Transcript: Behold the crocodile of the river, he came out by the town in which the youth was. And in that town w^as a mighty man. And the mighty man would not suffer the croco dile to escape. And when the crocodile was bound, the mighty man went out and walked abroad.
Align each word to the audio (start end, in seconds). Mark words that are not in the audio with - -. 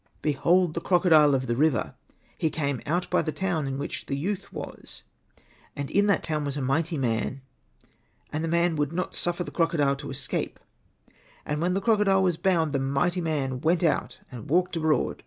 Behold 0.23 0.73
the 0.73 0.81
crocodile 0.81 1.35
of 1.35 1.45
the 1.45 1.55
river, 1.55 1.93
he 2.35 2.49
came 2.49 2.81
out 2.87 3.07
by 3.11 3.21
the 3.21 3.31
town 3.31 3.67
in 3.67 3.77
which 3.77 4.07
the 4.07 4.17
youth 4.17 4.51
was. 4.51 5.03
And 5.75 5.91
in 5.91 6.07
that 6.07 6.23
town 6.23 6.43
w^as 6.43 6.57
a 6.57 6.61
mighty 6.63 6.97
man. 6.97 7.43
And 8.33 8.43
the 8.43 8.47
mighty 8.47 8.69
man 8.69 8.75
would 8.77 8.93
not 8.93 9.13
suffer 9.13 9.43
the 9.43 9.51
croco 9.51 9.77
dile 9.77 9.95
to 9.99 10.09
escape. 10.09 10.59
And 11.45 11.61
when 11.61 11.75
the 11.75 11.81
crocodile 11.81 12.23
was 12.23 12.37
bound, 12.37 12.73
the 12.73 12.79
mighty 12.79 13.21
man 13.21 13.61
went 13.61 13.83
out 13.83 14.21
and 14.31 14.49
walked 14.49 14.75
abroad. 14.75 15.17